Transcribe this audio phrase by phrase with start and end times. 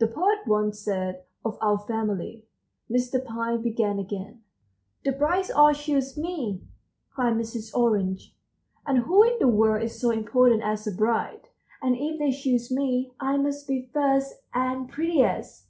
[0.00, 2.44] "This poet once said of our family,"
[2.90, 3.24] Mr.
[3.24, 4.42] Pine began again.
[5.04, 6.64] "The brides all choose me,"
[7.14, 7.72] cried Mrs.
[7.72, 8.34] Orange,
[8.84, 11.46] "and who in the world is so important as a bride?
[11.80, 15.68] And if they choose me, I must be first and prettiest."